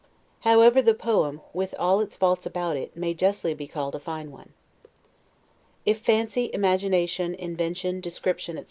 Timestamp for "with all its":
1.53-2.15